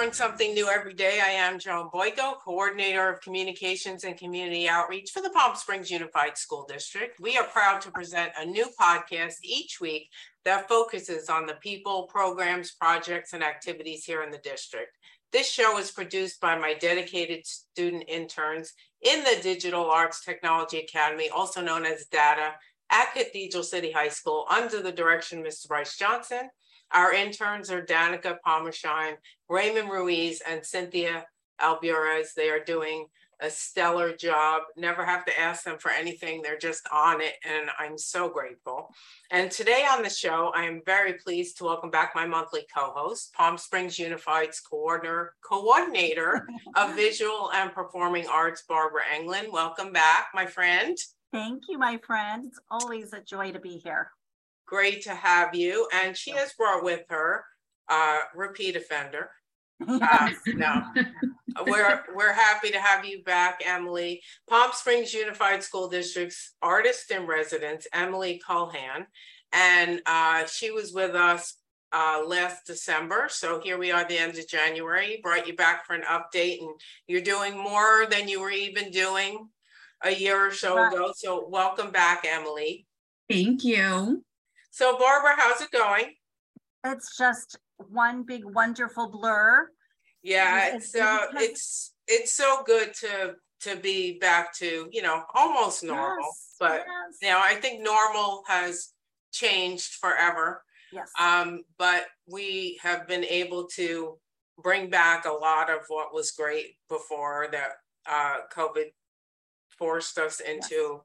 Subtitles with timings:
[0.00, 1.20] learn something new every day.
[1.20, 6.38] I am Joan Boyko, Coordinator of Communications and Community Outreach for the Palm Springs Unified
[6.38, 7.18] School District.
[7.18, 10.08] We are proud to present a new podcast each week
[10.44, 14.96] that focuses on the people, programs, projects, and activities here in the district.
[15.32, 21.28] This show is produced by my dedicated student interns in the Digital Arts Technology Academy,
[21.28, 22.52] also known as DATA,
[22.90, 25.66] at Cathedral City High School under the direction of Mr.
[25.66, 26.50] Bryce Johnson
[26.92, 29.16] our interns are Danica Palmershine,
[29.48, 31.26] Raymond Ruiz, and Cynthia
[31.60, 32.34] Alburaz.
[32.34, 33.06] They are doing
[33.40, 34.62] a stellar job.
[34.76, 36.42] Never have to ask them for anything.
[36.42, 38.88] They're just on it, and I'm so grateful.
[39.30, 43.32] And today on the show, I am very pleased to welcome back my monthly co-host,
[43.34, 49.52] Palm Springs Unified's coordinator, coordinator of visual and performing arts, Barbara Englund.
[49.52, 50.96] Welcome back, my friend.
[51.32, 52.46] Thank you, my friend.
[52.46, 54.10] It's always a joy to be here.
[54.68, 55.88] Great to have you.
[55.92, 57.44] And she has brought with her
[57.88, 59.30] uh, repeat offender.
[59.80, 60.82] Uh, no,
[61.64, 64.20] we're we're happy to have you back, Emily.
[64.50, 69.06] Palm Springs Unified School District's artist in residence, Emily Culhan,
[69.52, 71.54] and uh, she was with us
[71.92, 73.26] uh, last December.
[73.28, 75.20] So here we are, the end of January.
[75.22, 76.70] Brought you back for an update, and
[77.06, 79.48] you're doing more than you were even doing
[80.02, 80.92] a year or so right.
[80.92, 81.12] ago.
[81.16, 82.86] So welcome back, Emily.
[83.28, 84.24] Thank you.
[84.70, 86.14] So Barbara, how's it going?
[86.84, 89.68] It's just one big wonderful blur.
[90.22, 95.82] Yeah, it's uh, it's it's so good to to be back to you know almost
[95.82, 97.16] normal, yes, but yes.
[97.22, 98.92] you know I think normal has
[99.32, 100.62] changed forever.
[100.92, 101.10] Yes.
[101.20, 104.18] Um, but we have been able to
[104.62, 107.72] bring back a lot of what was great before that
[108.08, 108.86] uh, COVID
[109.78, 110.64] forced us into.
[110.72, 111.00] Yes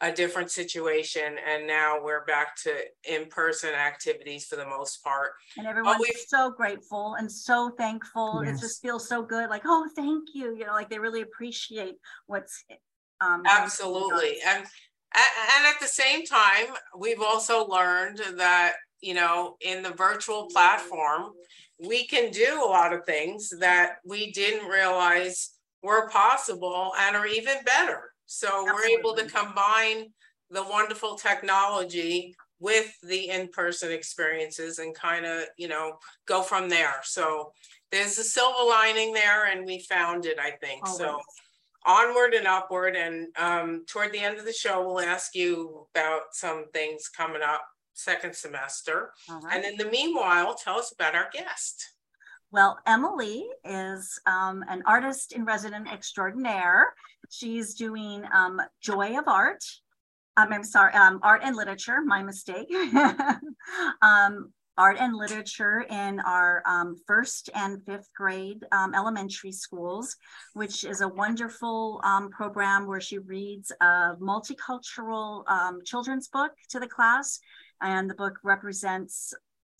[0.00, 2.74] a different situation and now we're back to
[3.08, 5.32] in-person activities for the most part.
[5.56, 8.42] And everyone's so grateful and so thankful.
[8.44, 8.58] Yes.
[8.58, 11.94] it just feels so good like oh thank you you know like they really appreciate
[12.26, 12.64] what's
[13.20, 14.38] um absolutely.
[14.46, 14.64] and
[15.14, 16.66] and at the same time
[16.98, 21.30] we've also learned that you know in the virtual platform
[21.86, 25.50] we can do a lot of things that we didn't realize
[25.82, 28.72] were possible and are even better so Absolutely.
[28.72, 30.06] we're able to combine
[30.50, 36.94] the wonderful technology with the in-person experiences and kind of, you know, go from there.
[37.02, 37.52] So
[37.90, 40.86] there's a silver lining there and we found it, I think.
[40.86, 40.98] Always.
[40.98, 41.20] So
[41.84, 42.96] onward and upward.
[42.96, 47.42] And um, toward the end of the show, we'll ask you about some things coming
[47.42, 47.62] up
[47.92, 49.10] second semester.
[49.28, 49.56] Right.
[49.56, 51.93] And in the meanwhile, tell us about our guest.
[52.54, 56.94] Well, Emily is um, an artist in resident extraordinaire.
[57.28, 59.64] She's doing um, Joy of Art.
[60.36, 62.68] Um, I'm sorry, um, art and literature, my mistake.
[64.02, 70.14] Um, art and literature in our um, first and fifth grade elementary schools,
[70.52, 75.44] which is a wonderful program where she reads a multicultural
[75.84, 77.40] children's book to the class.
[77.80, 79.34] And the book represents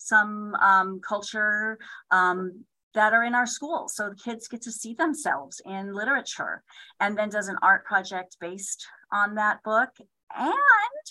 [0.05, 1.77] some um, culture
[2.11, 3.95] um, that are in our schools.
[3.95, 6.63] So the kids get to see themselves in literature
[6.99, 9.89] and then does an art project based on that book.
[10.37, 10.53] And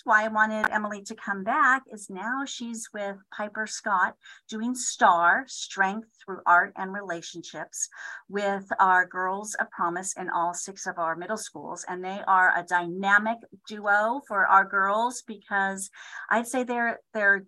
[0.05, 4.15] why I wanted Emily to come back is now she's with Piper Scott
[4.47, 7.89] doing STAR, Strength Through Art and Relationships,
[8.29, 11.85] with our Girls of Promise in all six of our middle schools.
[11.87, 15.89] And they are a dynamic duo for our girls because
[16.29, 17.45] I'd say they're they're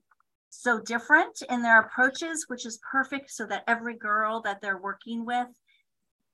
[0.59, 5.25] so different in their approaches, which is perfect so that every girl that they're working
[5.25, 5.47] with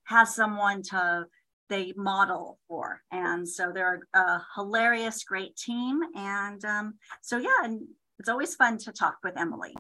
[0.06, 1.26] has someone to
[1.70, 3.02] they model for.
[3.12, 6.02] And so they're a hilarious, great team.
[6.16, 7.82] And um, so, yeah, and
[8.20, 9.74] it's always fun to talk with Emily.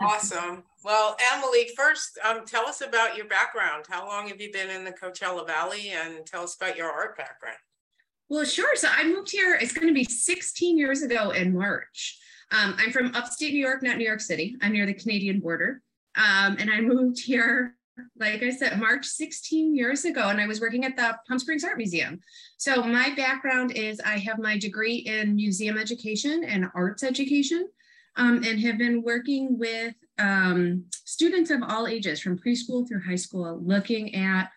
[0.00, 0.64] awesome.
[0.84, 3.86] Well, Emily, first, um, tell us about your background.
[3.88, 7.16] How long have you been in the Coachella Valley and tell us about your art
[7.16, 7.58] background?
[8.28, 8.76] Well, sure.
[8.76, 12.18] So I moved here, it's going to be 16 years ago in March.
[12.50, 14.56] Um, I'm from upstate New York, not New York City.
[14.62, 15.82] I'm near the Canadian border.
[16.16, 17.76] Um, and I moved here,
[18.18, 21.64] like I said, March 16 years ago, and I was working at the Palm Springs
[21.64, 22.20] Art Museum.
[22.56, 27.68] So my background is I have my degree in museum education and arts education.
[28.16, 33.14] Um, and have been working with um, students of all ages from preschool through high
[33.14, 34.50] school, looking at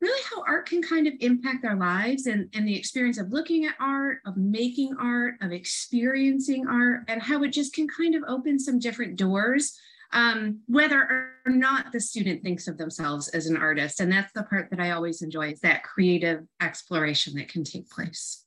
[0.00, 3.64] really how art can kind of impact our lives and, and the experience of looking
[3.64, 8.22] at art, of making art, of experiencing art, and how it just can kind of
[8.28, 9.78] open some different doors,
[10.12, 11.00] um, whether
[11.46, 14.00] or not the student thinks of themselves as an artist.
[14.00, 17.88] And that's the part that I always enjoy is that creative exploration that can take
[17.88, 18.44] place.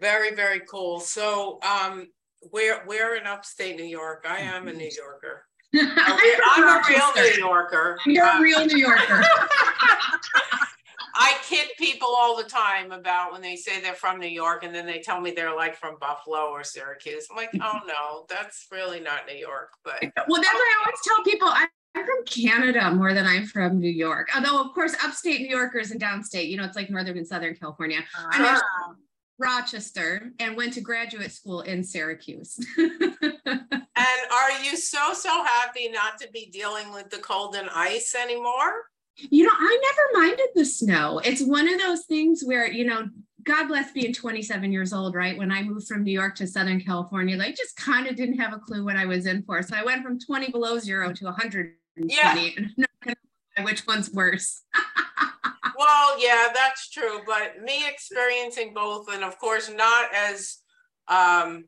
[0.00, 1.00] Very, very cool.
[1.00, 2.08] So um,
[2.50, 4.24] where, where in upstate New York?
[4.28, 5.44] I am a New Yorker.
[5.74, 7.98] I'm a real New Yorker.
[8.06, 9.22] You're a real New Yorker.
[11.18, 14.74] I kid people all the time about when they say they're from New York and
[14.74, 17.26] then they tell me they're like from Buffalo or Syracuse.
[17.30, 19.70] I'm like, oh no, that's really not New York.
[19.82, 23.46] But Well, that's why I always tell people I'm I'm from Canada more than I'm
[23.46, 24.28] from New York.
[24.36, 27.54] Although, of course, upstate New Yorkers and downstate, you know, it's like Northern and Southern
[27.54, 28.00] California.
[28.32, 28.94] I'm Ah,
[29.38, 32.58] Rochester and went to graduate school in Syracuse.
[34.06, 38.14] and are you so so happy not to be dealing with the cold and ice
[38.14, 38.84] anymore?
[39.16, 41.20] you know, I never minded the snow.
[41.24, 43.08] It's one of those things where, you know,
[43.44, 45.38] God bless being 27 years old, right?
[45.38, 48.52] When I moved from New York to Southern California, like just kind of didn't have
[48.52, 49.62] a clue what I was in for.
[49.62, 51.76] So I went from 20 below zero to 120.
[52.12, 52.34] Yeah.
[52.56, 53.16] And I'm not gonna
[53.56, 54.62] lie which one's worse?
[55.78, 57.20] Well, yeah, that's true.
[57.26, 60.56] But me experiencing both, and of course, not as
[61.06, 61.66] um,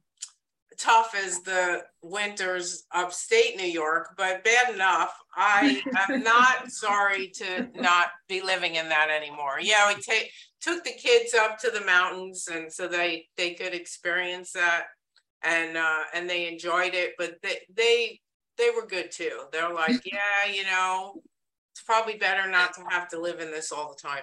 [0.79, 5.13] tough as the winters upstate New York, but bad enough.
[5.37, 9.59] I am not sorry to not be living in that anymore.
[9.61, 10.31] Yeah, we take
[10.61, 14.85] took the kids up to the mountains, and so they they could experience that,
[15.43, 17.13] and uh, and they enjoyed it.
[17.19, 18.21] But they they
[18.57, 19.45] they were good too.
[19.53, 21.23] They're like, yeah, you know,
[21.79, 24.23] it's probably better not to have to live in this all the time.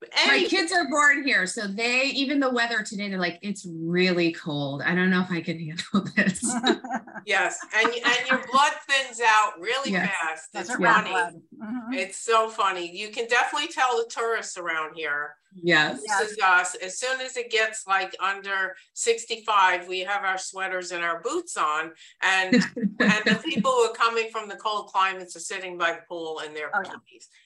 [0.00, 3.66] But My kids are born here, so they even the weather today, they're like, it's
[3.68, 4.82] really cold.
[4.82, 6.42] I don't know if I can handle this.
[7.26, 10.10] yes, and and your blood thins out really Yes.
[10.22, 10.48] fast.
[10.54, 11.10] It's her red funny.
[11.10, 11.34] blood.
[11.60, 11.94] Mhm.
[11.96, 12.96] It's so funny.
[12.96, 15.34] You can definitely tell the tourists around here.
[15.60, 16.00] Yes.
[16.00, 16.74] This is us.
[16.76, 21.56] As soon as it gets like under 65, we have our sweaters and our boots
[21.56, 21.92] on.
[22.22, 26.00] And and the people who are coming from the cold climates are sitting by the
[26.08, 26.92] pool in their Oh, yeah.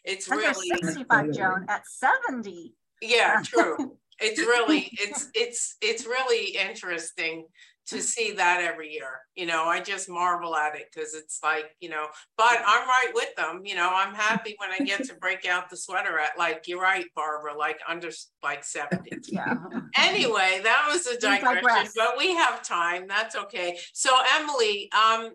[0.04, 2.74] It's Under really 65, Joan, at 70.
[3.02, 3.96] yeah, true.
[4.18, 7.44] It's really it's it's it's really interesting
[7.86, 9.20] to see that every year.
[9.34, 12.06] You know, I just marvel at it because it's like, you know,
[12.36, 13.62] but I'm right with them.
[13.64, 16.80] You know, I'm happy when I get to break out the sweater at like you're
[16.80, 18.10] right, Barbara, like under
[18.42, 19.10] like 70.
[19.28, 19.54] Yeah.
[19.96, 21.92] Anyway, that was a digression, digress.
[21.96, 23.06] but we have time.
[23.06, 23.78] That's okay.
[23.92, 25.32] So Emily, um,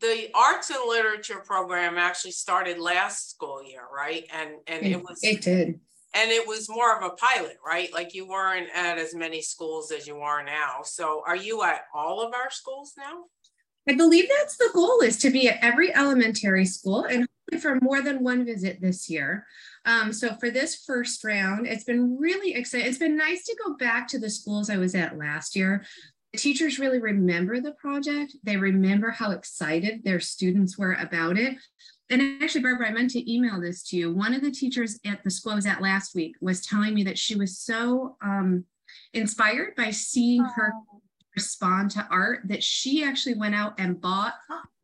[0.00, 4.26] the arts and literature program actually started last school year, right?
[4.32, 5.80] And and it was It did.
[6.16, 7.92] And it was more of a pilot, right?
[7.92, 10.80] Like you weren't at as many schools as you are now.
[10.82, 13.24] So are you at all of our schools now?
[13.88, 17.84] I believe that's the goal is to be at every elementary school and hopefully for
[17.84, 19.46] more than one visit this year.
[19.84, 22.88] Um, so for this first round, it's been really exciting.
[22.88, 25.84] It's been nice to go back to the schools I was at last year.
[26.32, 28.34] The teachers really remember the project.
[28.42, 31.56] They remember how excited their students were about it.
[32.08, 34.12] And actually, Barbara, I meant to email this to you.
[34.14, 37.02] One of the teachers at the school I was at last week was telling me
[37.04, 38.64] that she was so um,
[39.12, 41.00] inspired by seeing her Oh,
[41.34, 44.32] respond to art that she actually went out and bought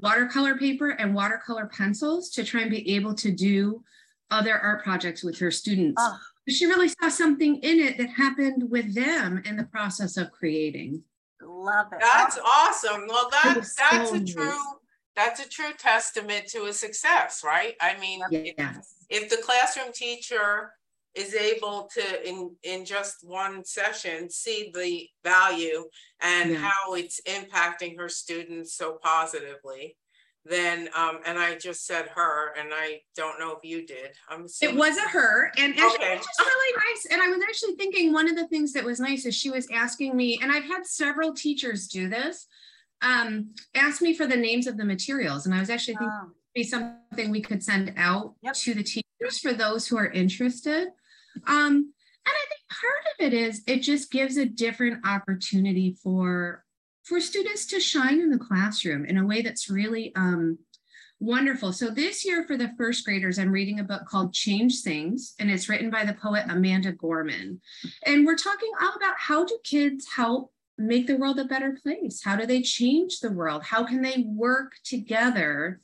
[0.01, 3.83] watercolor paper and watercolor pencils to try and be able to do
[4.31, 5.95] other art projects with her students.
[6.05, 10.31] oh, She really saw something in it that happened with them in the process of
[10.33, 11.03] creating.
[11.41, 12.01] love it.
[12.01, 13.07] That's awesome.
[13.09, 14.35] Well, that was that's so a nice.
[14.35, 14.59] true
[15.17, 17.75] that's a true testament to a success, right?
[17.81, 18.57] I mean, if,
[19.11, 20.73] if the classroom teacher
[21.15, 25.85] is able to in in just one session see the value
[26.21, 26.57] and Yeah.
[26.57, 29.97] how it's impacting her students so positively
[30.47, 34.47] then um and i just said her and i don't know if you did i'm
[34.63, 36.13] It was a her, and actually, Okay.
[36.15, 37.07] it was just really nice.
[37.13, 39.69] And I was actually thinking one of the things that was nice is she was
[39.71, 42.47] asking me, and I've had several teachers do this,
[43.03, 45.47] um, ask me for the names of the materials.
[45.47, 48.55] And I was actually thinking Oh, be something we could send out Yep.
[48.55, 50.89] to the teachers for those who are interested.
[51.47, 51.93] Um,
[52.25, 56.65] and I think part of it is it just gives a different opportunity for
[57.05, 60.57] for students to shine in the classroom in a way that's really um,
[61.19, 61.73] wonderful.
[61.73, 65.51] So this year for the first graders, I'm reading a book called Change Sings, and
[65.51, 67.61] it's written by the poet Amanda Gorman.
[68.07, 72.23] And we're talking all about how do kids help make the world a better place?
[72.25, 73.63] How do they change the world?
[73.65, 75.81] How can they work together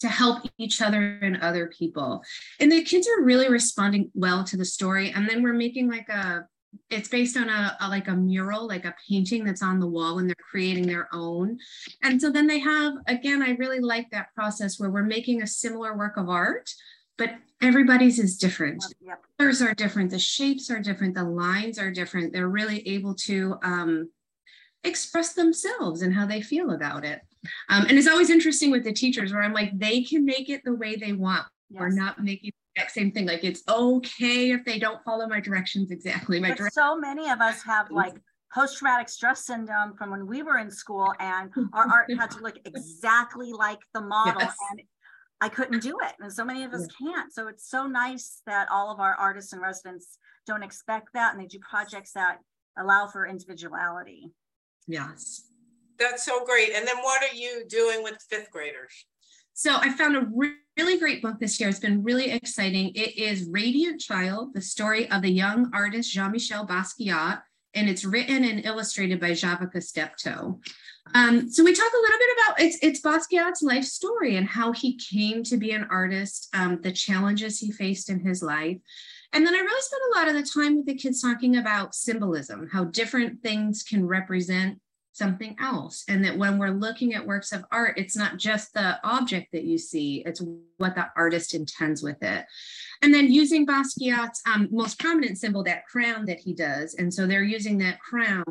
[0.00, 2.22] to help each other and other people?
[2.60, 5.12] And the kids are really responding well to the story.
[5.12, 6.46] And then we're making like a
[6.90, 10.18] it's based on a, a like a mural, like a painting that's on the wall,
[10.18, 11.58] and they're creating their own.
[12.02, 15.46] And so then they have again, I really like that process where we're making a
[15.46, 16.70] similar work of art,
[17.16, 17.30] but
[17.62, 19.22] everybody's is different yep.
[19.38, 22.32] colors are different, the shapes are different, the lines are different.
[22.32, 24.10] They're really able to um,
[24.86, 27.20] express themselves and how they feel about it.
[27.68, 30.62] Um, and it's always interesting with the teachers where I'm like, they can make it
[30.64, 31.46] the way they want.
[31.70, 33.26] We're not making the exact same thing.
[33.26, 36.40] Like it's okay if they don't follow my directions exactly.
[36.40, 36.74] My directions.
[36.74, 38.14] so many of us have like
[38.54, 42.58] post-traumatic stress syndrome from when we were in school and our art had to look
[42.64, 44.56] exactly like the model yes.
[44.70, 44.82] and
[45.40, 46.14] I couldn't do it.
[46.20, 47.12] And so many of us yeah.
[47.12, 47.32] can't.
[47.32, 51.42] So it's so nice that all of our artists and residents don't expect that and
[51.42, 52.38] they do projects that
[52.78, 54.30] allow for individuality.
[54.86, 55.42] Yes.
[55.98, 56.72] That's so great.
[56.74, 59.06] And then what are you doing with fifth graders?
[59.54, 60.28] So I found a
[60.76, 61.70] really great book this year.
[61.70, 62.92] It's been really exciting.
[62.94, 67.40] It is Radiant Child, the story of the young artist Jean-Michel Basquiat,
[67.72, 70.60] and it's written and illustrated by Javaka Steptoe.
[71.14, 74.72] Um, so we talk a little bit about it's, it's Basquiat's life story and how
[74.72, 78.78] he came to be an artist, um, the challenges he faced in his life.
[79.32, 81.94] And then I really spent a lot of the time with the kids talking about
[81.94, 84.78] symbolism, how different things can represent
[85.16, 86.04] something else.
[86.08, 89.64] And that when we're looking at works of art, it's not just the object that
[89.64, 90.42] you see, it's
[90.76, 92.44] what the artist intends with it.
[93.02, 96.94] And then using Basquiat's um, most prominent symbol, that crown that he does.
[96.94, 98.44] And so they're using that crown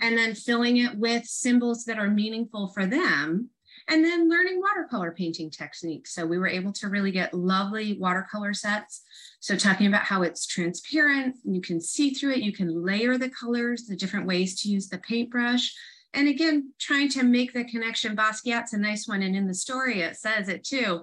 [0.00, 3.50] and then filling it with symbols that are meaningful for them.
[3.88, 6.14] And then learning watercolor painting techniques.
[6.14, 9.02] So we were able to really get lovely watercolor sets.
[9.40, 13.30] So talking about how it's transparent, you can see through it, you can layer the
[13.30, 15.72] colors, the different ways to use the paintbrush,
[16.14, 18.16] and again, trying to make the connection.
[18.16, 19.22] Basquiat's a nice one.
[19.22, 21.02] And in the story, it says it too.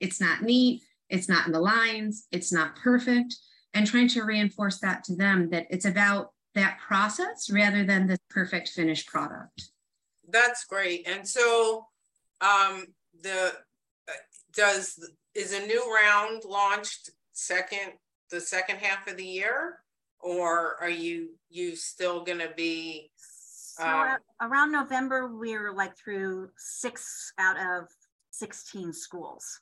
[0.00, 3.36] It's not neat, it's not in the lines, it's not perfect.
[3.74, 8.18] And trying to reinforce that to them that it's about that process rather than the
[8.28, 9.70] perfect finished product.
[10.28, 11.06] That's great.
[11.06, 11.86] And so
[12.42, 12.86] um
[13.22, 13.52] the
[14.08, 14.12] uh,
[14.54, 14.98] does
[15.34, 17.92] is a new round launched second
[18.30, 19.78] the second half of the year
[20.20, 23.10] or are you you still going to be
[23.72, 27.88] so um, around November, we're like through six out of
[28.30, 29.60] 16 schools.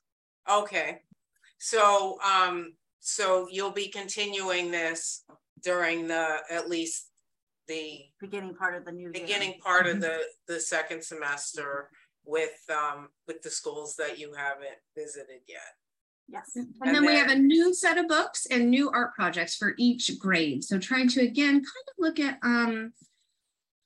[0.50, 1.02] Okay.
[1.58, 5.24] So, um, so you'll be continuing this
[5.62, 7.08] during the, at least
[7.68, 9.58] the beginning part of the new beginning year.
[9.62, 10.02] part of mm-hmm.
[10.02, 10.18] the,
[10.48, 11.88] the second semester
[12.30, 15.74] with, um, with the schools that you haven't visited yet.
[16.28, 16.52] Yes.
[16.54, 19.56] And, and then, then, we have a new set of books and new art projects
[19.56, 20.62] for each grade.
[20.62, 22.92] So trying to again kind of look at um,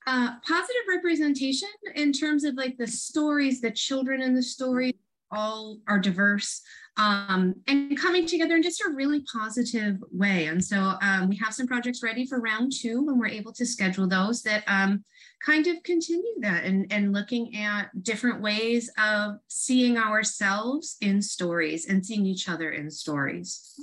[0.05, 4.95] uh, positive representation in terms of like the stories, the children in the story
[5.31, 6.61] all are diverse
[6.97, 10.45] um, and coming together in just a really positive way.
[10.45, 13.65] And so um, we have some projects ready for round two when we're able to
[13.65, 15.03] schedule those that um,
[15.45, 21.87] kind of continue that and, and looking at different ways of seeing ourselves in stories
[21.87, 23.77] and seeing each other in stories.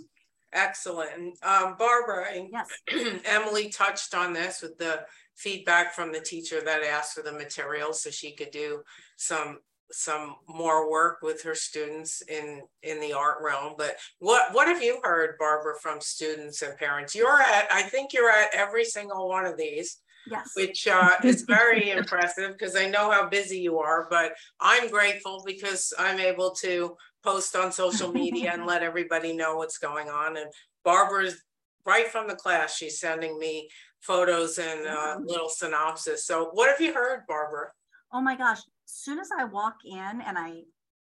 [0.54, 1.38] Excellent.
[1.42, 3.20] Um, Barbara and yes.
[3.24, 8.02] Emily touched on this with the feedback from the teacher that asked for the materials
[8.02, 8.82] so she could do
[9.16, 9.58] some
[9.92, 14.82] some more work with her students in in the art realm but what what have
[14.82, 19.28] you heard barbara from students and parents you're at i think you're at every single
[19.28, 19.98] one of these
[20.30, 24.88] yes which uh, is very impressive because i know how busy you are but i'm
[24.88, 30.08] grateful because i'm able to post on social media and let everybody know what's going
[30.08, 30.46] on and
[30.84, 31.42] barbara's
[31.84, 33.68] right from the class she's sending me
[34.02, 36.26] photos and uh, little synopsis.
[36.26, 37.68] So what have you heard, Barbara?
[38.12, 38.60] Oh my gosh.
[38.92, 40.64] As soon as I walk in and I,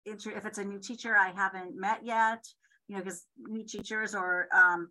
[0.06, 2.46] if it's a new teacher I haven't met yet,
[2.88, 4.88] you know, because new teachers or um,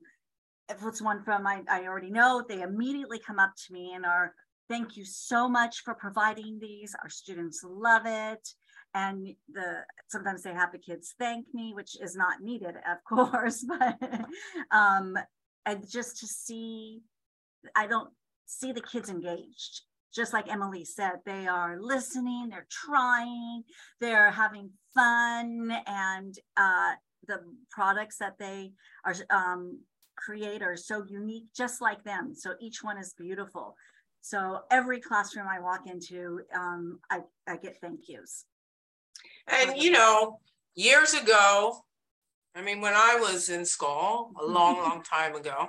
[0.68, 4.04] if it's one from I, I already know, they immediately come up to me and
[4.04, 4.34] are,
[4.68, 6.92] thank you so much for providing these.
[7.00, 8.48] Our students love it.
[8.92, 13.64] And the sometimes they have the kids thank me, which is not needed, of course,
[13.64, 13.98] but
[14.72, 15.16] um,
[15.64, 17.02] and just to see
[17.76, 18.10] I don't
[18.46, 19.82] see the kids engaged.
[20.14, 23.62] Just like Emily said, they are listening, they're trying,
[24.00, 26.92] they're having fun, and uh,
[27.28, 27.40] the
[27.70, 28.72] products that they
[29.04, 29.78] are um,
[30.16, 32.34] create are so unique, just like them.
[32.34, 33.76] So each one is beautiful.
[34.20, 38.44] So every classroom I walk into, um, I, I get thank yous.
[39.46, 40.40] And you know,
[40.74, 41.84] years ago,
[42.54, 45.68] I mean, when I was in school, a long, long time ago,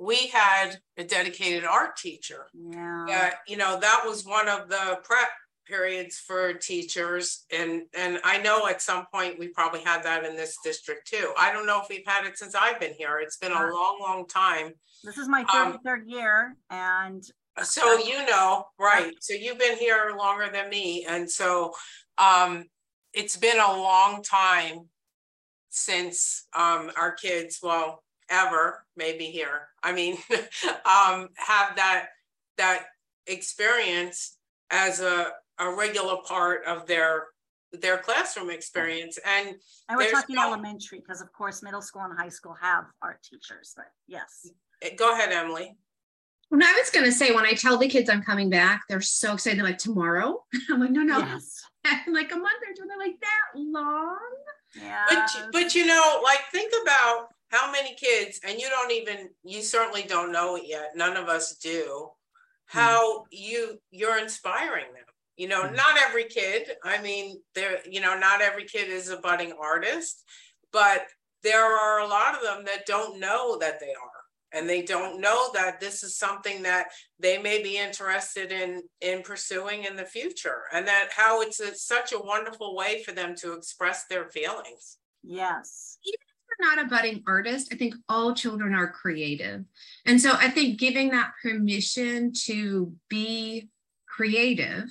[0.00, 2.46] we had a dedicated art teacher.
[2.54, 3.06] Yeah.
[3.10, 5.28] Uh, you know, that was one of the prep
[5.66, 7.44] periods for teachers.
[7.52, 11.34] And, and I know at some point we probably had that in this district too.
[11.38, 13.18] I don't know if we've had it since I've been here.
[13.18, 14.72] It's been a long, long time.
[15.04, 17.22] This is my 33rd um, year and
[17.62, 19.12] so you know, right.
[19.20, 21.04] So you've been here longer than me.
[21.06, 21.74] And so
[22.16, 22.64] um,
[23.12, 24.88] it's been a long time
[25.68, 29.68] since um, our kids, well, ever, maybe here.
[29.82, 32.06] I mean, um, have that
[32.56, 32.86] that
[33.26, 34.36] experience
[34.70, 37.26] as a, a regular part of their
[37.72, 39.18] their classroom experience.
[39.24, 39.56] And
[39.88, 43.22] and we're talking no, elementary because of course middle school and high school have art
[43.22, 44.50] teachers, but yes.
[44.82, 45.76] Eh, go ahead, Emily.
[46.48, 49.34] When I was gonna say, when I tell the kids I'm coming back, they're so
[49.34, 49.58] excited.
[49.58, 50.44] They're like, tomorrow?
[50.70, 51.18] I'm like, no, no.
[51.18, 51.62] Yes.
[52.08, 52.88] like a month or two.
[52.88, 54.18] They're like, that long?
[54.76, 55.04] Yeah.
[55.08, 59.62] But, but you know, like think about how many kids, and you don't even, you
[59.62, 60.90] certainly don't know it yet.
[60.96, 62.08] None of us do.
[62.66, 65.04] How you you're inspiring them.
[65.36, 65.74] You know, Mhm.
[65.74, 66.76] not every kid.
[66.84, 67.82] I mean, there.
[67.86, 70.24] You know, not every kid is a budding artist,
[70.70, 71.06] but
[71.42, 75.18] there are a lot of them that don't know that they are, and they don't
[75.20, 76.88] know that this is something that
[77.18, 81.74] they may be interested in in pursuing in the future, and that how it's a,
[81.74, 84.98] such a wonderful way for them to express their feelings.
[85.24, 85.98] yes.
[86.58, 87.72] You're not a budding artist.
[87.72, 89.64] I think all children are creative.
[90.06, 93.68] And so I think giving that permission to be
[94.08, 94.90] creative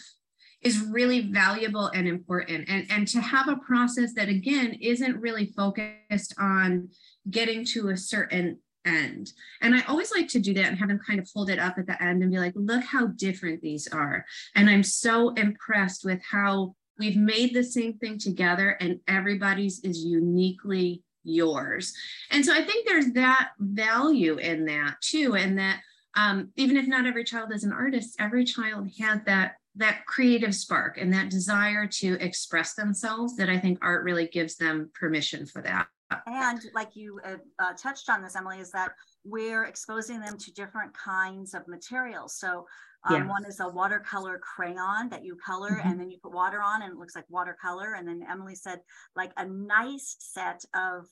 [0.61, 5.45] is really valuable and important and and to have a process that again isn't really
[5.55, 6.89] focused on
[7.29, 10.99] getting to a certain end and i always like to do that and have them
[11.05, 13.87] kind of hold it up at the end and be like look how different these
[13.87, 14.25] are
[14.55, 20.03] and i'm so impressed with how we've made the same thing together and everybody's is
[20.03, 21.93] uniquely yours
[22.31, 25.79] and so i think there's that value in that too and that
[26.15, 30.53] um, even if not every child is an artist every child has that that creative
[30.53, 35.45] spark and that desire to express themselves that I think art really gives them permission
[35.45, 35.87] for that.
[36.25, 38.91] And like you uh, uh, touched on this, Emily, is that
[39.23, 42.35] we're exposing them to different kinds of materials.
[42.35, 42.65] So
[43.03, 43.27] um, Yeah.
[43.27, 45.81] one is a watercolor crayon that you color Mhm.
[45.85, 47.93] and then you put water on and it looks like watercolor.
[47.95, 48.81] And then Emily said
[49.15, 51.05] like a nice set of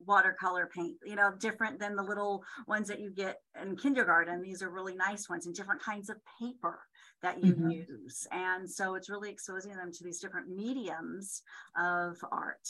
[0.00, 4.42] watercolor paint, you know, different than the little ones that you get in kindergarten.
[4.42, 6.82] These are really nice ones and different kinds of paper
[7.22, 7.88] that you Mhm.
[7.88, 8.26] use.
[8.30, 11.42] And so it's really exposing them to these different mediums
[11.76, 12.68] of art.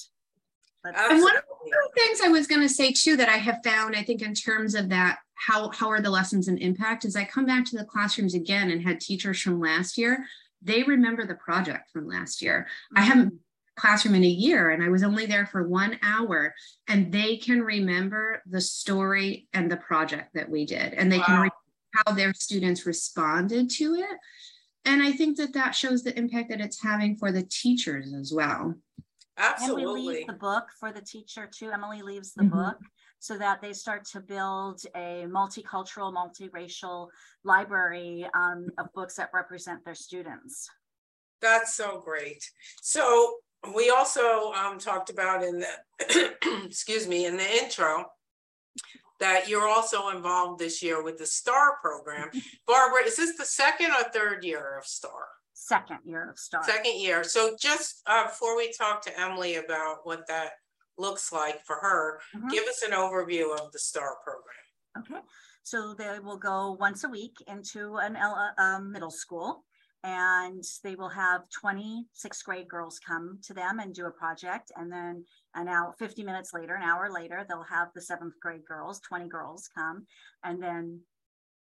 [0.85, 3.97] And one of the things I was going to say too that I have found,
[3.97, 7.05] I think, in terms of that, how how are the lessons and impact?
[7.05, 10.24] Is I come back to the classrooms again and had teachers from last year.
[10.62, 12.66] They remember the project from last year.
[12.96, 13.37] I haven't mm-hmm.
[13.76, 16.55] classroom in a year and I was only there for one hour
[16.88, 21.35] and they can remember the story and the project that we did and they can
[21.35, 21.37] Wow.
[21.37, 21.55] remember
[22.07, 24.18] how their students responded to it.
[24.85, 28.33] And I think that that shows the impact that it's having for the teachers as
[28.33, 28.74] well.
[29.38, 31.70] And we leave the book for the teacher too.
[31.70, 32.51] Emily leaves the Mhm.
[32.51, 32.79] book
[33.20, 37.09] so that they start to build a multicultural, multiracial
[37.44, 40.68] library um, of books that represent their students.
[41.40, 42.51] That's so great.
[42.83, 43.38] So
[43.74, 48.07] we also um, talked about in the, excuse me, in the intro,
[49.20, 52.31] that you're also involved this year with the STAR program.
[52.66, 55.27] Barbara, is this the second or third year of STAR?
[55.68, 56.64] Second year of STAR.
[56.64, 57.22] Second year.
[57.24, 60.52] So just uh, before we talk to Emily about what that
[60.96, 62.50] looks like for her, Mhm.
[62.50, 64.64] give us an overview of the STAR program.
[64.98, 65.20] Okay,
[65.62, 69.64] so they will go once a week into an ele- um, middle school.
[70.04, 74.70] And they will have 20 sixth grade girls come to them and do a project.
[74.76, 78.64] And then an hour, 50 minutes later, an hour later, they'll have the seventh grade
[78.64, 80.07] girls, 20 girls come.
[80.44, 81.02] And then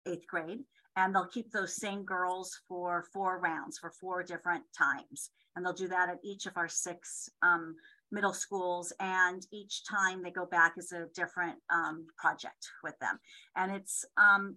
[0.06, 0.60] eighth grade.
[0.96, 5.30] And they'll keep those same girls for four rounds, for four different times.
[5.54, 7.74] And they'll do that at each of our six um,
[8.10, 8.92] middle schools.
[9.00, 13.18] And each time they go back is a different um, project with them.
[13.56, 14.56] And it's, um,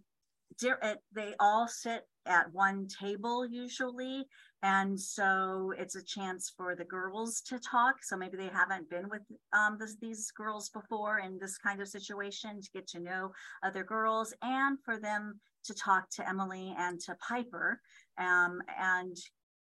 [0.61, 4.25] they all sit at one table usually.
[4.61, 7.95] And so it's a chance for the girls to talk.
[8.01, 11.87] So maybe they haven't been with um, this, these girls before in this kind of
[11.87, 16.99] situation to get to know other girls and for them to talk to Emily and
[17.01, 17.79] to Piper
[18.17, 19.17] um, and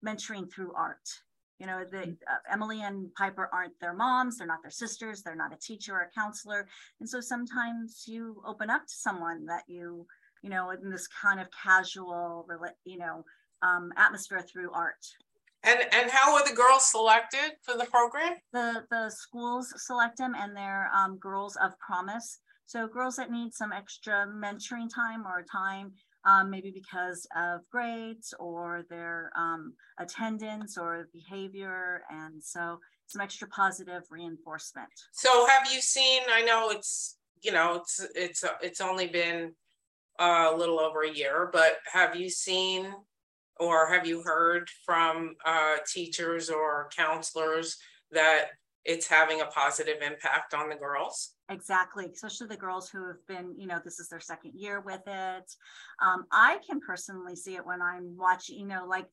[0.05, 1.09] mentoring through art.
[1.59, 5.37] You know, the uh, Emily and Piper aren't their moms, they're not their sisters, they're
[5.37, 6.67] not a teacher or a counselor.
[7.01, 10.07] And so sometimes you open up to someone that you,
[10.43, 12.47] you know, in this kind of casual,
[12.85, 13.25] you know,
[13.63, 15.07] um, atmosphere through art.
[15.63, 18.35] And, and how were the girls selected for the program?
[18.53, 23.53] the the schools select them and they're um, girls of promise so girls that need
[23.53, 25.93] some extra mentoring time or time
[26.27, 33.47] um, maybe because of grades or their um, attendance or behavior and so some extra
[33.49, 39.07] positive reinforcement So have you seen, I know it's, you know, it's, it's, it's only
[39.07, 39.53] been
[40.19, 42.93] a little over a year, but have you seen
[43.61, 47.77] or have you heard from uh, teachers or counselors
[48.11, 48.47] that
[48.85, 51.34] it's having a positive impact on the girls?
[51.51, 55.03] Exactly, especially the girls who have been, you know, this is their second year with
[55.07, 55.57] it.
[56.01, 59.07] Um, I can personally see it when I'm watching, you know, like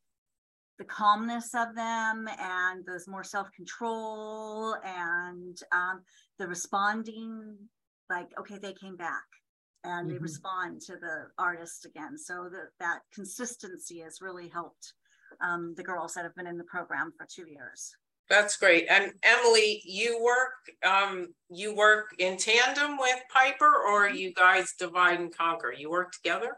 [0.79, 6.01] the calmness of them and there's more self-control and um,
[6.39, 7.57] the responding,
[8.09, 9.23] like, okay, they came back.
[9.83, 10.21] and they Mhm.
[10.21, 12.15] respond to the artist again.
[12.15, 14.93] So that that consistency has really helped
[15.39, 17.95] um, the girls that have been in the program for two years.
[18.31, 18.85] That's great.
[18.89, 20.53] And Emily, you work,
[20.85, 25.73] um, you work in tandem with Piper or you guys divide and conquer?
[25.77, 26.55] You work together?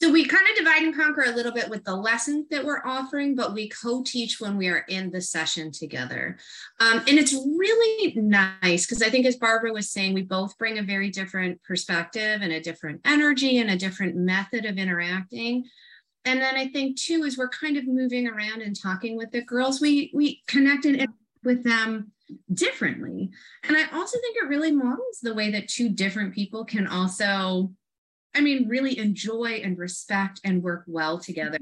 [0.00, 2.82] So we kind of divide and conquer a little bit with the lessons that we're
[2.84, 6.38] offering, but we co-teach when we are in the session together.
[6.78, 10.78] Um, and it's really nice because I think as Barbara was saying, we both bring
[10.78, 15.64] a very different perspective and a different energy and a different method of interacting.
[16.24, 19.42] And then I think too, as we're kind of moving around and talking with the
[19.42, 21.06] girls, we we connected
[21.42, 22.12] with them
[22.52, 23.30] differently.
[23.64, 27.70] And I also think it really models the way that two different people can also
[28.34, 31.58] I mean, really enjoy and respect and work well together.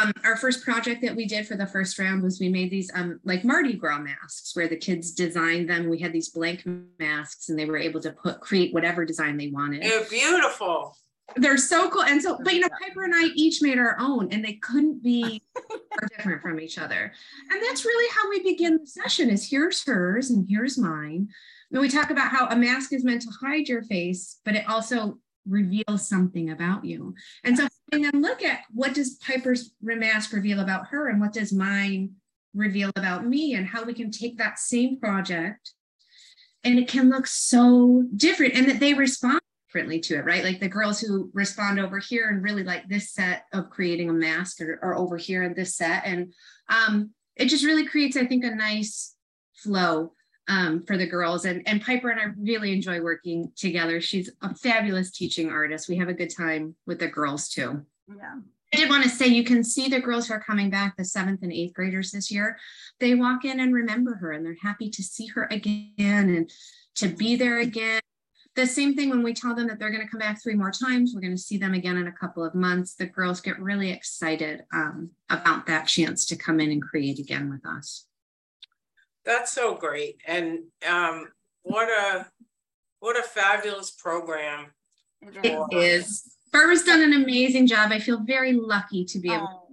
[0.00, 2.90] Um, our first project that we did for the first round was we made these
[2.94, 5.88] um, like Mardi Gras masks where the kids designed them.
[5.88, 6.66] We had these blank
[6.98, 9.82] masks and they were able to put create whatever design they wanted.
[9.82, 10.96] They're beautiful.
[11.34, 12.04] They're so cool.
[12.04, 15.02] And so, but you know, Piper and I each made our own and they couldn't
[15.02, 17.12] be more different from each other.
[17.50, 21.28] And that's really how we begin the session is here's hers and here's mine.
[21.72, 24.68] And we talk about how a mask is meant to hide your face, but it
[24.68, 27.14] also reveals something about you.
[27.44, 31.32] And so having them look at what does Piper's mask reveal about her and what
[31.32, 32.12] does mine
[32.54, 35.72] reveal about me and how we can take that same project
[36.64, 40.44] and it can look so different and that they respond differently to it, right?
[40.44, 44.12] Like the girls who respond over here and really like this set of creating a
[44.12, 46.02] mask or, or over here in this set.
[46.04, 46.32] And
[46.68, 49.14] um, it just really creates, I think, a nice
[49.54, 50.12] flow
[50.48, 51.44] um, for the girls.
[51.44, 54.00] And, and Piper and I really enjoy working together.
[54.00, 55.88] She's a fabulous teaching artist.
[55.88, 57.84] We have a good time with the girls too.
[58.08, 58.36] Yeah.
[58.72, 61.04] I did want to say you can see the girls who are coming back, the
[61.04, 62.58] seventh and eighth graders this year.
[62.98, 66.50] They walk in and remember her and they're happy to see her again and
[66.96, 68.00] to be there again.
[68.56, 70.70] The same thing when we tell them that they're going to come back three more
[70.70, 72.94] times, we're going to see them again in a couple of months.
[72.94, 77.50] The girls get really excited um, about that chance to come in and create again
[77.50, 78.06] with us.
[79.26, 80.16] That's so great.
[80.26, 81.28] And um,
[81.62, 82.26] what a
[83.00, 84.72] what a fabulous program.
[85.20, 86.36] It is.
[86.52, 87.92] Barbara's done an amazing job.
[87.92, 89.65] I feel very lucky to be a Oh,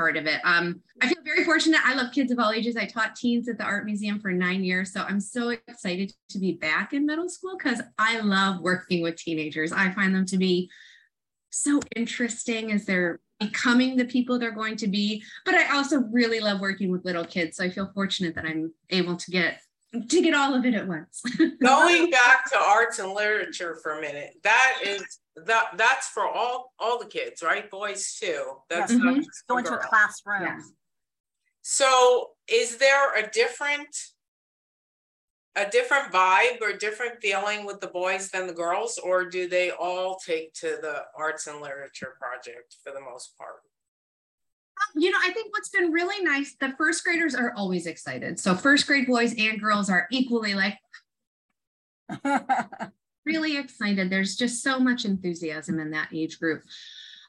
[0.00, 0.40] part of it.
[0.44, 1.78] Um, I feel very fortunate.
[1.84, 2.74] I love kids of all ages.
[2.74, 4.94] I taught teens at the art museum for nine years.
[4.94, 9.16] So I'm so excited to be back in middle school because I love working with
[9.16, 9.72] teenagers.
[9.72, 10.70] I find them to be
[11.50, 15.22] so interesting as they're becoming the people they're going to be.
[15.44, 17.58] But I also really love working with little kids.
[17.58, 19.60] So I feel fortunate that I'm able to get
[19.92, 21.20] to get all of it at once.
[21.62, 26.72] Going back to arts and literature for a minute, that is that that's for all
[26.78, 27.70] all the kids, right?
[27.70, 28.62] Boys too.
[28.68, 29.00] That's Yes.
[29.00, 29.24] not Mhm.
[29.24, 30.42] just Go for a classroom.
[30.42, 30.72] Yes.
[31.62, 33.94] So is there a different
[35.56, 39.70] a different vibe or different feeling with the boys than the girls, or do they
[39.72, 43.62] all take to the arts and literature project for the most part?
[44.94, 48.40] you know, I think what's been really nice, the first graders are always excited.
[48.40, 50.78] So first grade boys and girls are equally like
[53.26, 54.10] really excited.
[54.10, 56.62] There's just so much enthusiasm in that age group.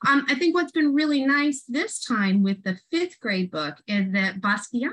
[0.08, 4.12] Um, I think what's been really nice this time with the fifth grade book is
[4.14, 4.92] that Basquiat,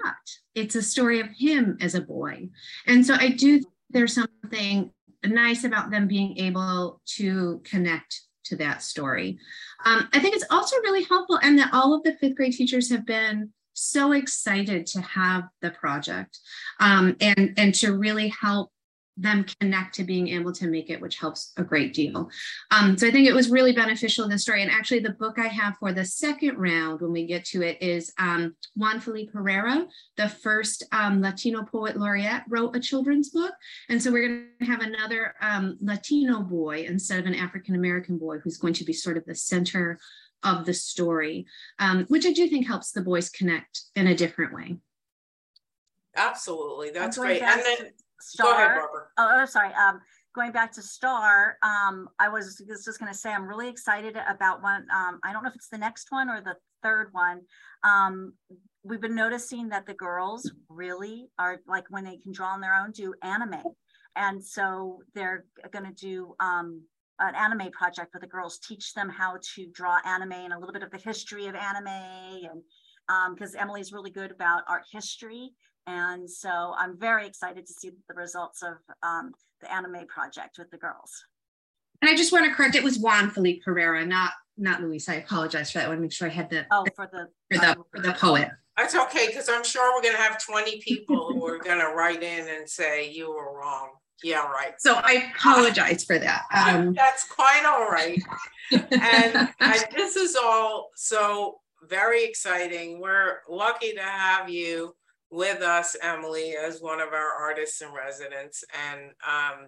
[0.55, 2.49] it's a story of him as a boy.
[2.87, 4.91] And so I do, there's something
[5.25, 9.39] nice about them being able to connect to that story.
[9.85, 12.91] Um, I think it's also really helpful and that all of the fifth grade teachers
[12.91, 16.39] have been so excited to have the project
[16.81, 18.73] um, and, and to really help
[19.19, 22.31] them connect to being able to make it, which helps a great deal.
[22.71, 24.63] Um, so I think it was really beneficial in the story.
[24.63, 27.83] And actually, the book I have for the second round, when we get to it,
[27.83, 33.53] is um, Juan Felipe Herrera, the first um, Latino poet laureate, wrote a children's book.
[33.89, 38.19] And so we're going to have another um, Latino boy instead of an African American
[38.19, 39.99] boy who's going to be sort of the center
[40.45, 41.47] of the story,
[41.79, 44.77] um, which I do think helps the boys connect in a different way.
[46.17, 47.43] Absolutely, that's going great.
[47.43, 48.79] And then to go ahead, Star.
[48.81, 49.07] Barbara.
[49.19, 49.73] Oh, oh, sorry.
[49.75, 50.01] Um,
[50.35, 54.63] going back to Star, um, I was, just going to say I'm really excited about
[54.63, 54.87] one.
[54.95, 57.41] Um, I don't know if it's the next one or the third one.
[57.85, 58.35] Um,
[58.85, 62.75] we've been noticing that the girls really are like when they can draw on their
[62.75, 63.63] own, do anime,
[64.17, 66.83] and so they're going to do um,
[67.21, 70.73] an anime project where the girls teach them how to draw anime and a little
[70.73, 72.63] bit of the history of anime and
[73.35, 75.51] because Emily's really good about art history
[75.89, 80.71] and so I'm very excited to see the results of um, the anime project with
[80.71, 81.25] the girls.
[82.03, 85.09] And I just want to correct, it was Juan Felipe Herrera, not not Luis.
[85.09, 85.85] I apologize for that.
[85.85, 88.13] I want to make sure I had the Oh, for the for the for the
[88.13, 88.51] poet.
[88.77, 92.49] That's okay, because I'm sure we're gonna have twenty people who are gonna write in
[92.49, 93.91] and say you were wrong.
[94.23, 94.75] Yeah, right.
[94.79, 96.43] So I apologize for that.
[96.53, 98.21] Um, That's quite all right.
[98.73, 103.01] and, and this is all so very exciting.
[103.01, 104.97] We're lucky to have you
[105.31, 108.65] with us, Emily, as one of our artists in residence.
[108.89, 109.67] And um,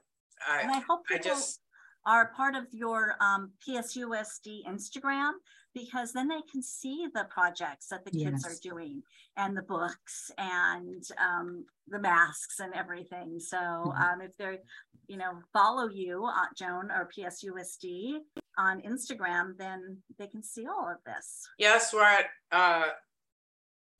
[0.60, 1.60] And I I, hope I people just,
[2.06, 5.32] are part of your um, PSUSD Instagram
[5.74, 9.02] because then they can see the projects that the kids are doing
[9.36, 13.38] and the books and um, the masks and everything.
[13.38, 14.00] So Mhm.
[14.00, 14.58] um, if they're,
[15.06, 18.18] you know, follow you, uh, Joan or PSUSD
[18.58, 21.46] on Instagram, then they can see all of this.
[21.58, 22.88] yes, we're at, uh,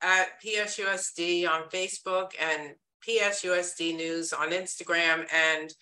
[0.03, 2.75] at PSUSD on Facebook and
[3.07, 5.27] PSUSD News on Instagram.
[5.33, 5.73] And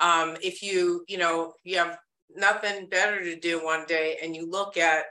[0.00, 1.98] um, if you, you know, you have
[2.34, 5.04] nothing better to do one day and you look at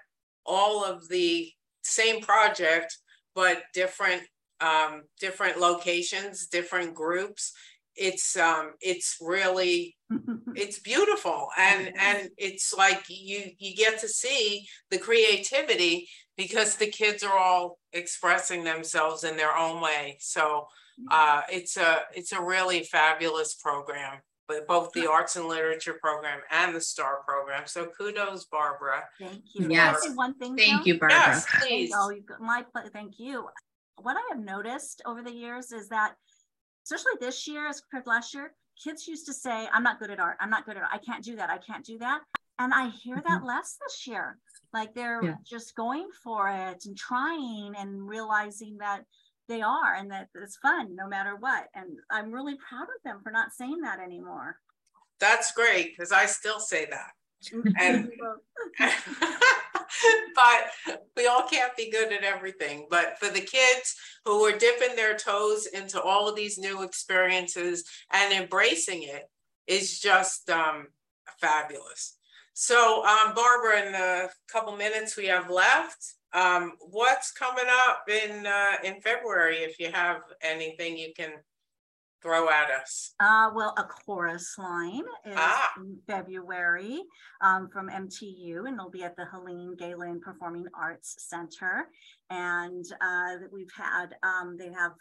[0.46, 1.52] all of the
[1.84, 2.98] same project,
[3.36, 4.24] but different,
[4.60, 7.54] um, different locations, different groups,
[7.96, 9.96] it's, um, it's really
[10.56, 16.08] it's beautiful and and it's like you you get to see the creativity
[16.42, 20.68] because the kids are all expressing themselves in their own way so
[21.12, 26.40] uh it's a it's a really fabulous program but both the arts and literature program
[26.52, 29.68] and the star program so kudos barbara Thank you.
[29.70, 29.98] Yes.
[30.16, 30.56] one thing?
[30.58, 30.82] thank Joan?
[30.86, 31.18] you, Barbara.
[31.18, 33.48] yes Thank- please Oh, you my, thank you.
[33.98, 36.16] What I have noticed over the years is that,
[36.86, 38.48] especially this year as compared to last year,
[38.84, 40.38] kids used to say, I'm not good at art.
[40.40, 40.92] I'm not good at art.
[40.92, 41.50] I can't do that.
[41.52, 42.22] I can't do that.
[42.62, 44.38] And I hear that less this year.
[44.72, 45.36] Like they're Yeah.
[45.44, 49.04] just going for it and trying and realizing that
[49.48, 51.68] they are and that it's fun no matter what.
[51.74, 54.58] And I'm really proud of them for not saying that anymore.
[55.20, 57.12] that's great because i still say that
[57.80, 58.12] And-
[60.36, 60.62] but
[61.18, 62.88] we all can't be good at everything.
[62.90, 63.96] But for the kids
[64.26, 69.30] who are dipping their toes into all of these new experiences and embracing it
[69.68, 70.88] is just um,
[71.40, 72.18] fabulous.
[72.54, 78.46] So, um, Barbara, in the couple minutes we have left, um, what's coming up in
[78.46, 79.58] uh, in February?
[79.58, 81.32] If you have anything you can
[82.22, 83.14] throw at us.
[83.20, 85.72] Uh, well, a chorus line is Ah.
[85.78, 87.02] in February
[87.42, 91.88] um, from MTU, and it'll be at the Helene Galen Performing Arts Center.
[92.30, 94.92] And uh, we've had, um, they have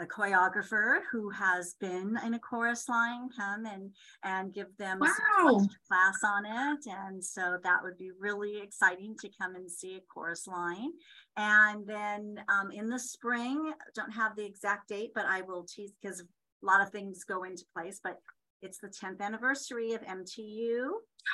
[0.00, 3.90] a choreographer who has been in a chorus line come and
[4.24, 5.68] and give them Wow.
[5.86, 6.86] class on it.
[6.86, 10.90] And so that would be really exciting to come and see a chorus line.
[11.36, 15.92] And then um, in the spring, don't have the exact date, but I will tease
[16.00, 18.18] because a lot of things go into place, but
[18.62, 20.88] it's the 10th anniversary of MTU.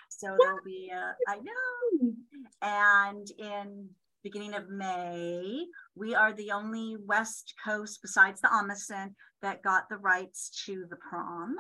[0.09, 2.13] So there'll be a, I know.
[2.63, 3.89] And in
[4.27, 9.99] beginning of May, we are the only West Coast besides the Ahmanson that got the
[9.99, 11.55] rights to the prom.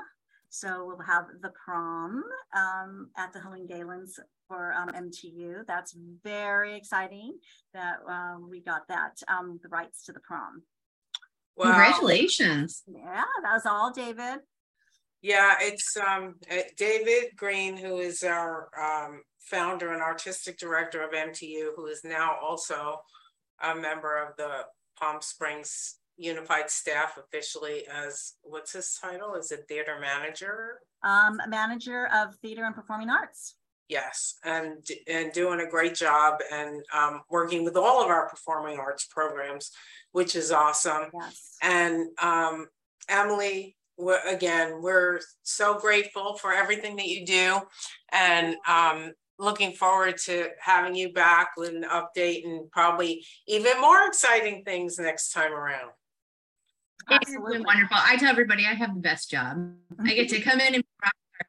[0.49, 2.25] So we'll have the prom
[2.57, 5.65] um, at the Helene Galen's for um, MTU.
[5.69, 7.39] That's very exciting
[7.73, 10.63] that um, we got that um, the rights to the prom.
[11.57, 11.67] Wow.
[11.67, 12.83] Congratulations.
[12.89, 14.41] Yeah, that was all, David.
[15.23, 21.13] Yeah, it's um uh, David Green, who is our um founder and artistic director of
[21.13, 22.99] MTU, who is now also
[23.63, 24.65] a member of the
[24.99, 29.35] Palm Springs Unified Staff officially as what's his title?
[29.35, 30.81] Is it theater manager?
[31.03, 33.57] Um, manager of theater and performing arts.
[33.89, 38.79] Yes, and and doing a great job and um working with all of our performing
[38.79, 39.71] arts programs,
[40.13, 41.11] which is awesome.
[41.15, 41.57] Yes.
[41.63, 42.67] And um,
[43.09, 47.61] Emily, we're, again, we're so grateful for everything that you do
[48.13, 54.07] and um, looking forward to having you back with an update and probably even more
[54.07, 55.91] exciting things next time around.
[57.11, 57.65] It's been Absolutely.
[57.65, 57.97] wonderful.
[57.99, 59.73] I tell everybody I have the best job.
[60.01, 60.85] I get to come in and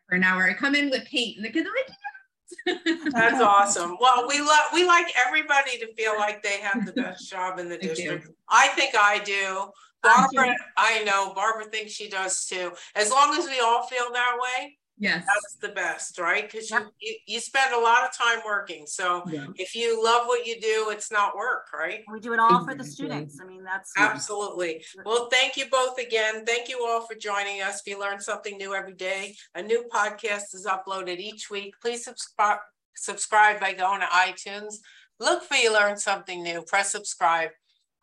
[0.08, 0.44] for an hour.
[0.50, 3.14] I come in with paint and the kids are like.
[3.14, 3.98] That's awesome.
[4.00, 7.70] Well, we love, we like everybody to feel like they have the best job in
[7.70, 8.30] the district.
[8.50, 9.70] I think I do.
[10.04, 10.36] I do.
[10.38, 12.72] Barbara, I know, Barbara thinks she does too.
[12.96, 15.26] As long as we all feel that way, Yes.
[15.28, 16.50] That's the best, right?
[16.50, 18.88] Because you, you you spend a lot of time working.
[18.88, 19.46] So Yeah.
[19.56, 22.04] if you love what you do, it's not work, right?
[22.12, 23.40] We do it all for the students.
[23.40, 23.92] I mean, that's.
[23.96, 24.84] Absolutely.
[25.06, 26.46] Well, thank you both again.
[26.46, 27.84] Thank you all for joining us.
[27.86, 29.36] We learn something new every day.
[29.54, 31.76] A new podcast is uploaded each week.
[31.80, 32.60] Please subscribe
[32.96, 34.78] subscribe by going to iTunes.
[35.20, 36.64] Look for you learn something new.
[36.64, 37.52] Press subscribe.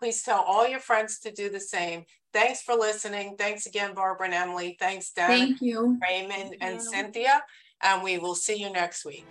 [0.05, 2.05] Please tell all your friends to do the same.
[2.31, 3.37] Thanks for listening.
[3.39, 4.77] Thanks again, Barbara and Emily.
[4.79, 5.29] Thanks, Dan.
[5.29, 5.99] Thank you.
[6.03, 6.81] Raymond and you.
[6.83, 7.43] Cynthia,
[7.83, 9.25] and we will see you next week.